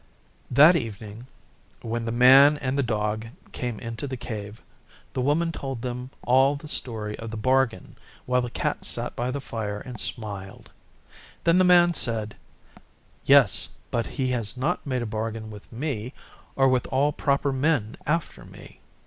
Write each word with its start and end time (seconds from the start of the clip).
That 0.49 0.75
evening 0.75 1.27
when 1.83 2.05
the 2.05 2.11
Man 2.11 2.57
and 2.57 2.75
the 2.75 2.81
Dog 2.81 3.27
came 3.51 3.79
into 3.79 4.07
the 4.07 4.17
Cave, 4.17 4.59
the 5.13 5.21
Woman 5.21 5.51
told 5.51 5.83
them 5.83 6.09
all 6.25 6.55
the 6.55 6.67
story 6.67 7.15
of 7.19 7.29
the 7.29 7.37
bargain 7.37 7.95
while 8.25 8.41
the 8.41 8.49
Cat 8.49 8.83
sat 8.83 9.15
by 9.15 9.29
the 9.29 9.39
fire 9.39 9.79
and 9.81 9.99
smiled. 9.99 10.71
Then 11.43 11.59
the 11.59 11.63
Man 11.69 11.93
said, 11.93 12.35
'Yes, 13.25 13.69
but 13.91 14.07
he 14.17 14.29
has 14.29 14.57
not 14.57 14.87
made 14.87 15.03
a 15.03 15.05
bargain 15.05 15.51
with 15.51 15.71
me 15.71 16.13
or 16.55 16.67
with 16.67 16.87
all 16.87 17.11
proper 17.11 17.53
Men 17.53 17.95
after 18.07 18.43
me. 18.43 18.79